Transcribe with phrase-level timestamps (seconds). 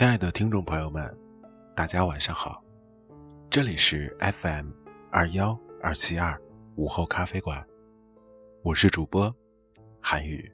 [0.00, 1.14] 亲爱的听众朋友们，
[1.76, 2.64] 大家晚上好，
[3.50, 4.70] 这里是 FM
[5.12, 6.40] 二幺二七二
[6.74, 7.66] 午后咖啡馆，
[8.62, 9.36] 我是主播
[10.00, 10.50] 韩宇。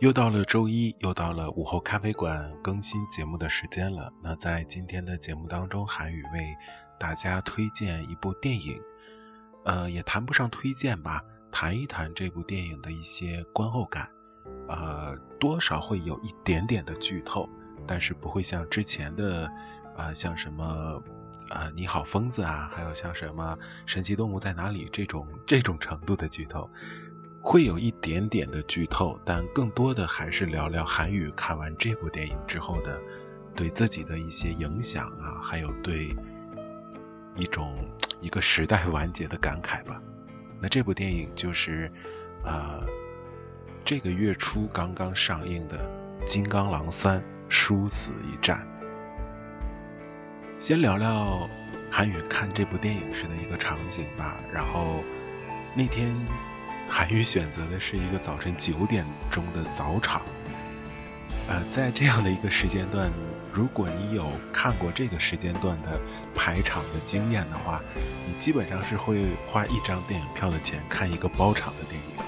[0.00, 4.10] 又到了周一，又到了午后咖啡馆更新节目的时间了。
[4.22, 6.56] 那在今天的节目当中，韩宇为
[6.98, 8.80] 大家推荐一部电影，
[9.66, 14.08] 呃，也谈不上推荐吧，谈一谈这部电影的一些观后感，
[14.68, 17.46] 呃，多少会有一点点的剧透，
[17.86, 19.50] 但是不会像之前的，
[19.96, 21.02] 呃，像什么，
[21.50, 26.70] 呃，你好疯子啊，还有像什么神奇动物在哪里这种这种程度的剧透。
[27.42, 33.00] 会有一点点的剧透，但更多的还是聊聊韩语看完这部电影之后的
[33.54, 36.16] 对自己的一些影响啊，还有对
[37.36, 37.88] 一种
[38.20, 40.02] 一个时代完结的感慨吧。
[40.60, 41.92] 那这部电影就是
[42.42, 42.84] 呃
[43.84, 45.88] 这个月初刚刚上映的
[46.26, 48.66] 《金刚狼三：殊死一战》。
[50.60, 51.48] 先聊聊
[51.90, 54.36] 韩语看这部电影时的一个场景吧。
[54.52, 55.02] 然后
[55.74, 56.14] 那天。
[56.88, 60.22] 韩宇选择的是一个早晨九点钟的早场，
[61.48, 63.10] 呃，在这样的一个时间段，
[63.52, 66.00] 如果你有看过这个时间段的
[66.32, 67.80] 排场的经验的话，
[68.24, 72.24] 你基本上是会花一张电影票的钱看一个包场的电影。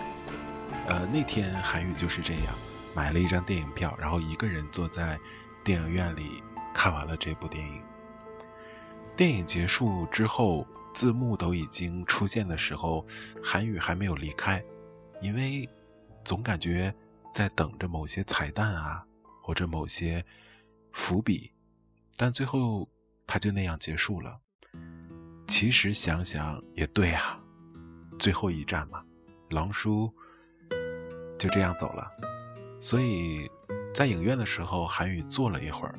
[0.89, 2.47] 呃，那天韩宇就是这样，
[2.95, 5.19] 买了一张电影票，然后一个人坐在
[5.65, 6.43] 电影院里
[6.75, 7.83] 看完了这部电影。
[9.17, 10.67] 电影结束之后。
[10.95, 13.07] 字幕都已经出现的时候，
[13.41, 14.65] 韩语还没有离开，
[15.21, 15.69] 因为
[16.25, 16.93] 总感觉
[17.33, 19.05] 在等着某些彩蛋啊，
[19.41, 20.25] 或者某些
[20.91, 21.53] 伏笔，
[22.17, 22.89] 但最后
[23.29, 24.41] 他就那样结束了。
[25.47, 27.39] 其实想想也对啊，
[28.19, 29.05] 最后一站嘛，
[29.51, 30.13] 狼叔
[31.39, 32.11] 就这样走了，
[32.81, 33.51] 所以
[33.93, 35.95] 在影院的时候，韩语坐了一会儿。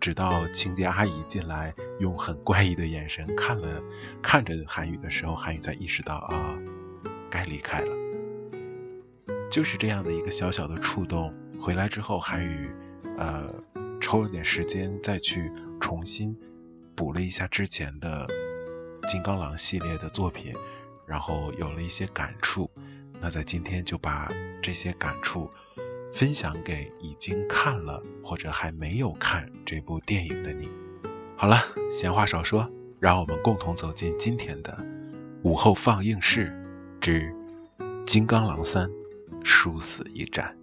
[0.00, 3.82] 直到清洁阿姨进来，用很怪异的眼神看了
[4.20, 6.58] 看着韩宇的时候，韩宇才意识到啊，
[7.30, 7.88] 该离开了。
[9.50, 11.32] 就是这样的一个小小的触动。
[11.58, 12.70] 回来之后，韩宇
[13.16, 13.48] 呃
[13.98, 16.36] 抽了点时间再去重新
[16.94, 18.28] 补了一下之前的
[19.08, 20.52] 金刚狼系列的作品，
[21.06, 22.70] 然后有了一些感触。
[23.20, 24.30] 那在今天就把
[24.60, 25.50] 这些感触。
[26.14, 30.70] 分享给已经看了或者还没有看这部电影的你。
[31.34, 31.56] 好了，
[31.90, 32.70] 闲话少说，
[33.00, 34.78] 让我们共同走进今天的
[35.42, 36.52] 午后放映室
[37.00, 37.34] 之
[38.04, 38.88] 《金刚狼三：
[39.42, 40.56] 殊死一战》。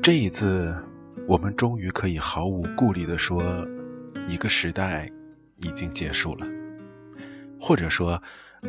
[0.00, 0.72] 这一次，
[1.26, 3.42] 我们终于可以毫无顾虑地说，
[4.28, 5.10] 一个时代
[5.56, 6.46] 已经结束了。
[7.60, 8.22] 或者说，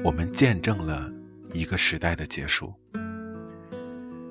[0.03, 1.09] 我们见证了
[1.53, 2.74] 一个时代的结束。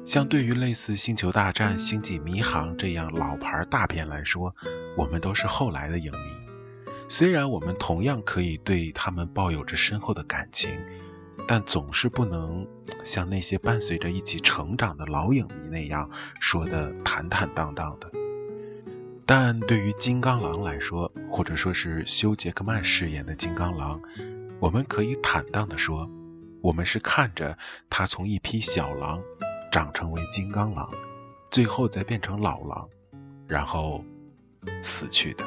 [0.07, 4.55] 相对于类似《星球大战》《星际迷航》这样老牌大片来说，
[4.97, 6.19] 我们都是后来的影迷。
[7.09, 10.71] 虽然我们同样可以对他们抱有着深厚的感情，
[11.47, 12.67] 但总是不能
[13.05, 16.11] 像那些伴随着一起成长的老影迷那样
[16.41, 18.11] 说的坦坦荡荡的。
[19.27, 24.01] 但对于金刚狼来说，或者说是休·杰克曼饰演的金刚狼。
[24.61, 26.11] 我们可以坦荡地说，
[26.61, 27.57] 我们是看着
[27.89, 29.23] 他从一匹小狼
[29.73, 30.91] 长成为金刚狼，
[31.51, 32.91] 最后再变成老狼，
[33.49, 34.05] 然后
[34.83, 35.45] 死去的。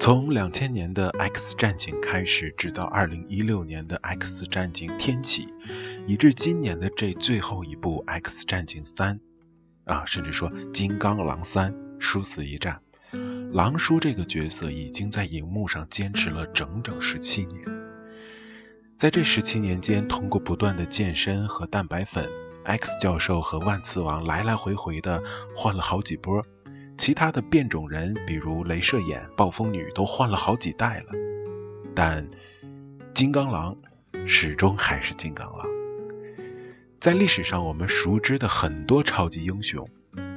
[0.00, 5.46] 从两千年的《X 战警》开始，直到二零一六年的《X 战警：天启》，
[6.08, 9.18] 以至今年的这最后一部《X 战警三》，
[9.84, 11.72] 啊，甚至说《金刚狼三》。
[12.00, 12.80] 殊死一战，
[13.52, 17.62] 狼叔这个角色已经在荧幕上坚持了整整十七年。
[18.98, 22.28] 在这十七年间，通过不断的健身和蛋白粉
[22.64, 25.22] ，X 教授和万磁王来来回回的
[25.54, 26.44] 换了好几波，
[26.98, 31.06] 其他的变种人，比如镭射眼、暴风女，都换了好几代了。
[31.94, 32.28] 但
[33.14, 33.76] 金刚狼
[34.26, 35.66] 始终还是金刚狼。
[36.98, 39.88] 在历史上，我们熟知的很多超级英雄。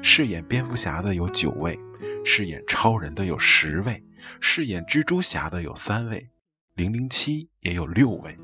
[0.03, 1.79] 饰演蝙蝠侠的有九位，
[2.25, 4.03] 饰演超人的有十位，
[4.41, 6.29] 饰演蜘蛛侠的有三位，
[6.75, 8.37] 零零七也有六位，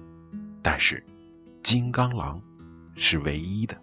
[0.64, 1.06] 但是
[1.62, 2.42] 金刚狼
[2.96, 3.82] 是唯一的。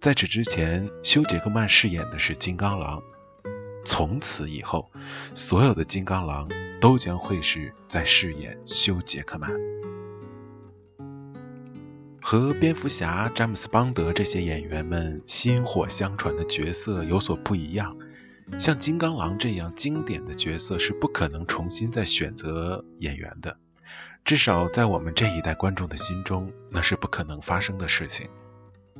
[0.00, 3.00] 在此之前，休·杰克曼饰演的是金刚狼，
[3.84, 4.90] 从此以后，
[5.36, 6.48] 所有的金刚狼
[6.80, 9.50] 都将会是在饰演休·杰克曼。
[12.22, 17.96] 和蝙蝠侠、詹姆斯·邦德这些演员们薪火相传的角色有所不一样，
[18.58, 23.56] 像金刚狼这样经典的角色是不可能重新再选择演员的，
[24.24, 28.28] 至少在我们这一代观众的心中，那是不可能发生的事情。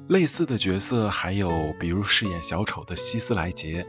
[0.09, 3.87] 类似的角色还有，比如饰演小丑的希斯莱杰，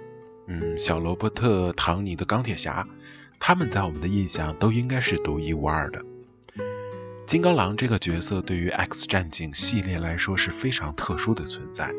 [0.47, 2.87] 嗯，小罗伯特·唐尼的钢铁侠，
[3.39, 6.03] 他们在我们的印象都应该是独一无二的。
[7.31, 11.89] 金刚狼这个角色对于 X 战警系列来说是非常特殊的存在。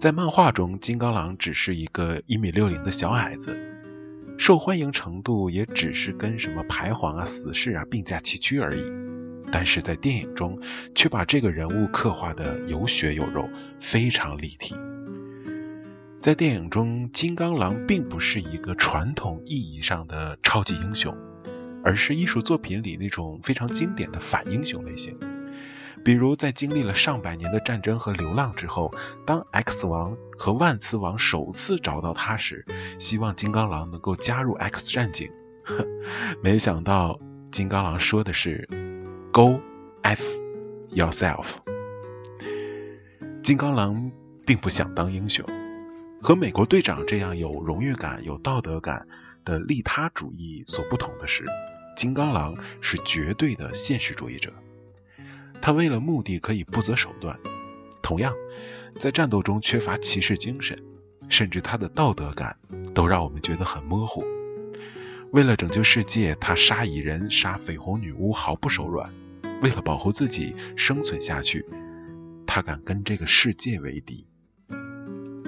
[0.00, 3.56] 在漫画中，金刚狼只是一个一米六零的小矮子，
[4.38, 8.82] 受欢迎程度也只是跟什么排皇啊、死侍啊并驾齐驱而已。
[9.52, 10.60] 但是在电影中，
[10.92, 13.48] 却把这个人物刻画的有血有肉，
[13.78, 14.74] 非常立体。
[16.20, 21.16] 在电影中，金刚狼并不是一个传统意义上的超级英雄，
[21.84, 25.18] 而是艺术作品里那种非常经典的反英雄类型。
[26.04, 28.92] 比如，在经历了上百年的战争和流浪之后，
[29.24, 32.66] 当 X 王和万磁王首次找到他时，
[32.98, 35.30] 希望金刚狼能够加入 X 战警。
[36.42, 37.20] 没想到，
[37.52, 38.68] 金刚狼说的是
[39.32, 39.60] “Go
[40.02, 40.24] F
[40.90, 41.46] yourself”。
[43.44, 44.10] 金刚狼
[44.44, 45.46] 并不想当英雄，
[46.20, 49.06] 和美国队长这样有荣誉感、有道德感
[49.44, 51.44] 的利他主义所不同的是，
[51.96, 54.52] 金刚狼是绝对的现实主义者。
[55.60, 57.38] 他为了目的可以不择手段，
[58.02, 58.34] 同样，
[58.98, 60.82] 在战斗中缺乏骑士精神，
[61.28, 62.58] 甚至他的道德感
[62.94, 64.24] 都让我们觉得很模糊。
[65.30, 69.12] 为了拯救世界，他杀蚁人、杀绯红女巫毫不手软。
[69.62, 71.64] 为了保护自己生存下去，
[72.46, 74.26] 他敢跟这个世界为敌。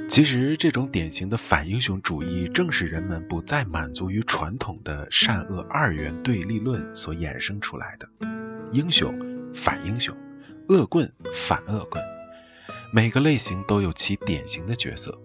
[0.07, 8.09] 其实，这种典型的反英雄主义，正是人们不再满足于传统的善恶二元对立论所衍生出来的
[8.71, 9.35] 英雄。
[9.55, 10.17] 反英雄、
[10.69, 12.03] 恶棍、反恶棍，
[12.93, 15.21] 每个类型都有其典型的角色，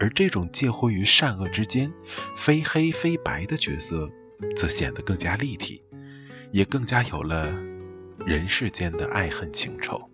[0.00, 1.92] 而这种介乎于善恶之间、
[2.34, 4.10] 非黑非白的角色，
[4.56, 5.82] 则显得更加立体，
[6.52, 7.52] 也更加有了
[8.24, 10.10] 人世间的爱恨情仇。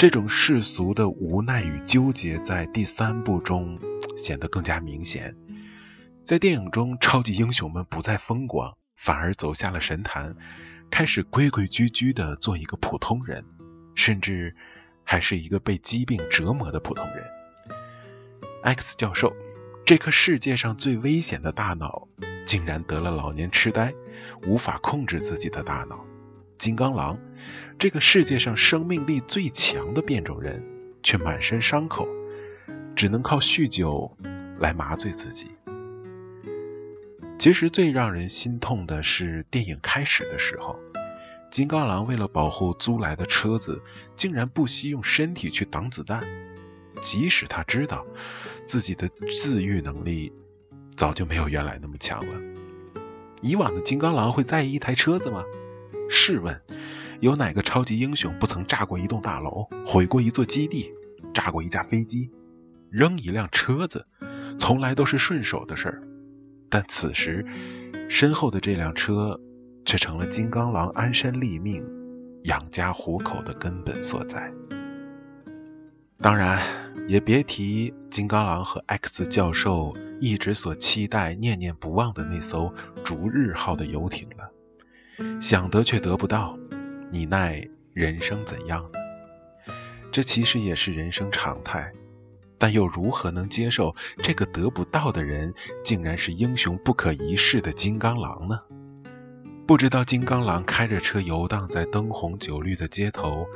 [0.00, 3.78] 这种世俗的无奈与纠结，在第三部中
[4.16, 5.36] 显得更加明显。
[6.24, 10.36] 在电影中，超级英雄们不再风光，反而走下了神坛。
[10.90, 13.44] 开始规规矩矩的做一个普通人，
[13.94, 14.56] 甚至
[15.04, 17.22] 还是一个被疾病折磨的普通人。
[18.62, 19.36] X 教授，
[19.84, 22.08] 这颗世界上最危险的大脑，
[22.46, 23.92] 竟然得了老年痴呆，
[24.46, 26.06] 无法控制自己的大脑。
[26.60, 27.18] 金刚狼，
[27.78, 30.62] 这个世界上生命力最强的变种人，
[31.02, 32.06] 却满身伤口，
[32.94, 34.14] 只能靠酗酒
[34.58, 35.46] 来麻醉自己。
[37.38, 40.78] 其实最让人心痛的是电影开始的时候，
[41.50, 43.82] 金刚狼为了保护租来的车子，
[44.14, 46.22] 竟然不惜用身体去挡子弹。
[47.00, 48.06] 即使他知道
[48.66, 50.30] 自己的自愈能力
[50.94, 52.38] 早就没有原来那么强了，
[53.40, 55.42] 以往的金刚狼会在意一台车子吗？
[56.10, 56.60] 试问，
[57.20, 60.92] 有哪个超级英雄不曾炸过一栋大楼、毁过一座基地、
[61.32, 62.30] 炸过一架飞机、
[62.90, 64.06] 扔一辆车子，
[64.58, 66.02] 从来都是顺手的事儿。
[66.68, 67.46] 但此时，
[68.08, 69.40] 身后的这辆车
[69.84, 71.84] 却成了金刚狼安身立命、
[72.44, 74.52] 养家糊口的根本所在。
[76.20, 76.60] 当然，
[77.08, 82.74] 也别提金刚狼和 X 教授一直所期待、念念不忘的那艘
[83.04, 84.50] “逐日号”的游艇了。
[85.40, 86.58] 想得却得不到，
[87.10, 88.90] 你奈人生怎样？
[90.12, 91.92] 这其实也是人生常态。
[92.58, 98.60] 但又如何能接受这个得不到的人，竟然是英雄不可一世的金刚狼呢？
[99.66, 103.46] 不知道金刚狼开着车游荡在灯红酒绿的街头，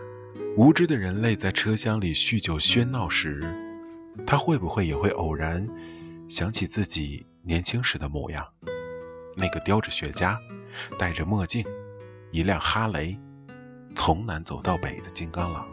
[0.57, 3.43] 无知的人类在车厢里酗酒喧闹时，
[4.27, 5.69] 他会不会也会偶然
[6.29, 8.47] 想起自己年轻时的模样？
[9.37, 10.39] 那个叼着雪茄、
[10.99, 11.65] 戴着墨镜、
[12.31, 13.19] 一辆哈雷，
[13.95, 15.69] 从南走到北的金刚狼。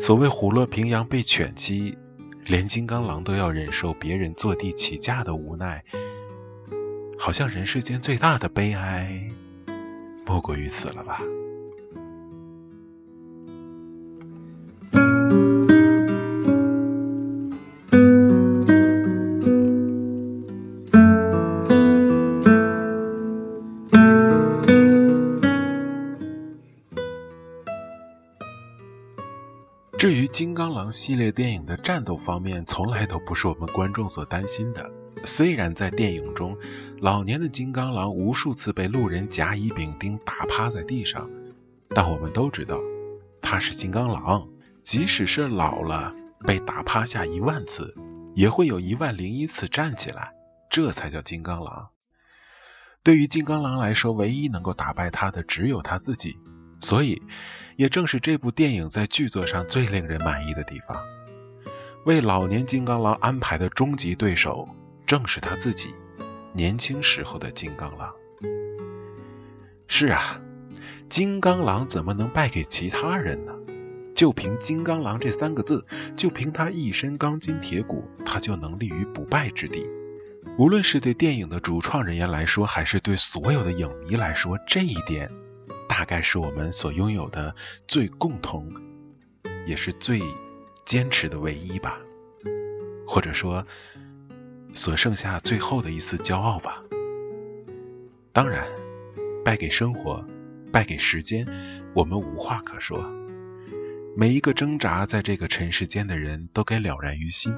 [0.00, 1.96] 所谓虎落平阳被犬欺，
[2.44, 5.84] 连金刚狼都要忍受别人坐地起价的无奈，
[7.16, 9.30] 好像人世间最大的悲哀，
[10.26, 11.20] 莫过于此了吧。
[30.04, 34.90] 至于金刚狼系列电影的战斗方面，从来都不是我们观众所担心的。
[35.24, 36.58] 虽然在电影中，
[36.98, 41.30] 老年的金刚狼无数次被路人甲乙丙丁打趴在地上，
[41.88, 42.82] 但我们都知道，
[43.40, 44.46] 他是金刚狼，
[44.82, 47.94] 即使是老了被打趴下一万次，
[48.34, 50.34] 也会有一万零一次站起来，
[50.68, 51.88] 这才叫金刚狼。
[53.02, 56.36] 对于金刚狼来说，唯一能够打败他的只有他自己，
[56.84, 57.22] 所以
[57.76, 61.02] 也正是这部电影在剧作上最令人满意的地方。
[62.04, 64.68] 为老年金刚狼安排的终极对手，
[65.06, 65.94] 正是他自己，
[66.52, 68.12] 年轻时候的金刚狼。
[69.88, 70.38] 是啊，
[71.08, 73.52] 金刚狼怎么能败给其他人呢？
[74.14, 75.86] 就凭“金刚狼”这三个字，
[76.16, 79.90] 就凭他一身钢筋铁骨，他就能立于不败之地。
[80.56, 85.32] 无论是对电影的主创人员来说，还是对所有的影迷来说，这一点
[85.96, 87.54] 大概是我们所拥有的
[87.86, 88.74] 最共同，
[89.64, 90.20] 也是最
[90.84, 92.00] 坚持的唯一吧，
[93.06, 93.64] 或者说，
[94.74, 96.82] 所剩下最后的一丝骄傲吧。
[98.32, 98.66] 当然，
[99.44, 100.26] 败给生活，
[100.72, 101.46] 败给时间，
[101.94, 103.08] 我们无话可说。
[104.16, 107.54] 每一个挣扎在这个尘世间的人都该了然于心。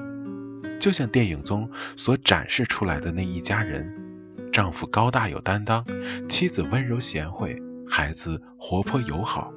[0.79, 3.91] 就像电影中所展示出来的那一家人，
[4.53, 5.83] 丈夫高大有担当，
[6.29, 9.53] 妻子温柔贤惠，孩子活泼友好，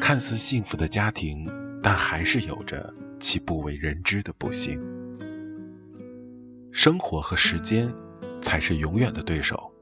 [0.00, 1.48] 看似幸福的家庭，
[1.82, 4.80] 但还是有着其不为人知的不幸。
[6.72, 7.94] 生活和时间
[8.42, 9.72] 才是永远的对手，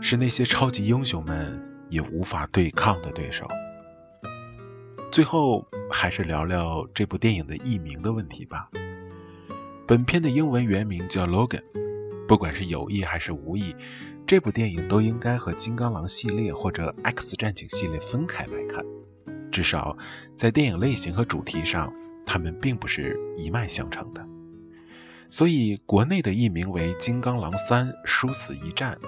[0.00, 3.48] 是那些超级英雄们也无法对抗的对手。
[5.10, 8.68] 最后，还是聊聊这部电影的译名的问题吧。
[9.86, 11.62] 本片的英文原名叫《Logan》，
[12.26, 13.74] 不管是有意还是无意，
[14.26, 18.84] 这部电影都应该和《金刚狼》系列或者《X 战警》系列分开来看。
[19.52, 19.96] 至少
[20.36, 21.92] 在电影类型和主题上，
[22.26, 24.26] 它们并不是一脉相承的。
[25.30, 28.98] 所以，国内的译名为《金刚狼三：殊死一战》，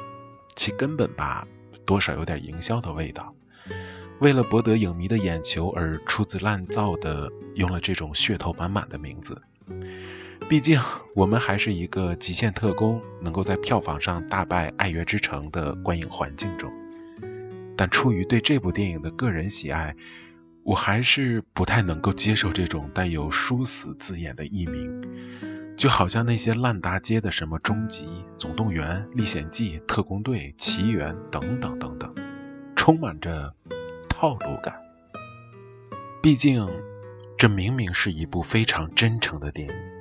[0.57, 1.47] 其根本吧，
[1.85, 3.35] 多少有点营销的味道。
[4.21, 9.43] 为了博得影迷的眼球而出自滥造的用了这种噱头满满的名字。
[10.49, 10.81] 毕竟，
[11.15, 16.73] 我们还是一个极限特工能够在票房上大败《爱乐之城》的观影环境中，
[17.77, 19.95] 但出于对这部电影的个人喜爱，
[20.63, 28.07] 我还是不太能够接受这种带有“殊死”字眼的译名，就好像那些烂大街的什么《终极》
[28.39, 32.15] 《总动员》《历险记》《特工队》《奇缘》等等等等，
[32.75, 33.53] 充满着
[34.09, 34.81] 套路感。
[36.23, 36.67] 毕竟，
[37.37, 39.98] 这明明是一部非常真诚的电影。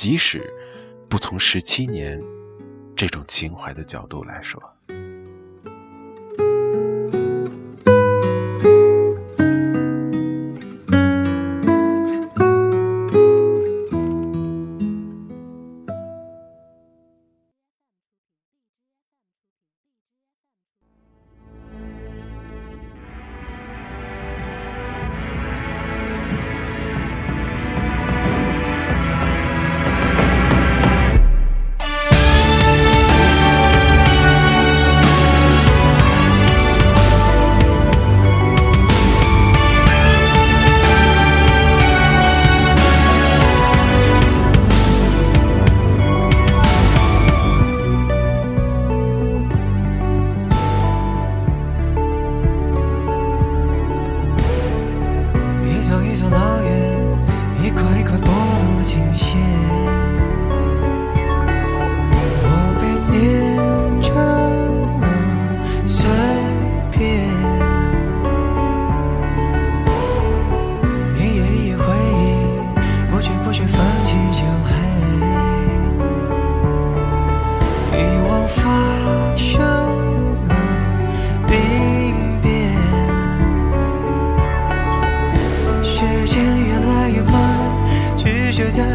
[0.00, 0.50] 即使
[1.10, 2.22] 不从十七年
[2.96, 4.58] 这种情怀的角度来说。
[55.90, 57.18] 走一走老远
[57.64, 60.09] 一块一块剥落琴弦。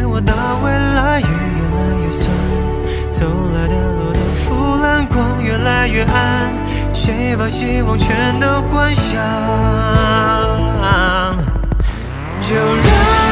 [0.07, 0.33] 我的
[0.63, 2.29] 未来雨越来越酸，
[3.09, 6.53] 走来的路都腐烂，光越来越暗，
[6.93, 9.19] 谁把希望全都关上？
[12.41, 13.24] 就让。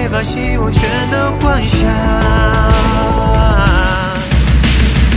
[0.00, 1.78] 别把希望全都关上，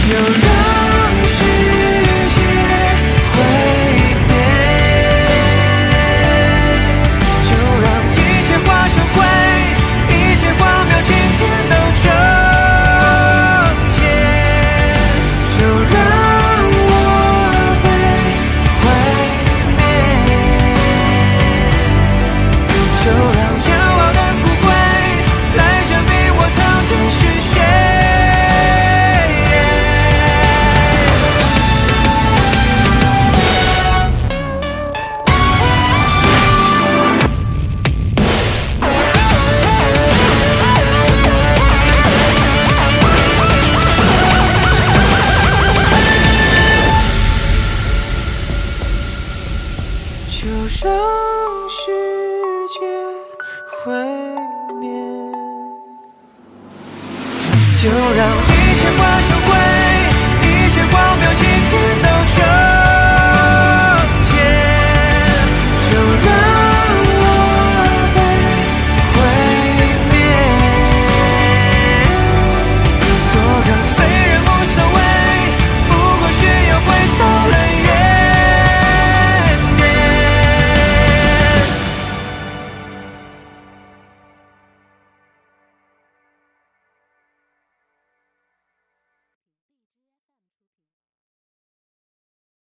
[0.10, 0.83] 就让。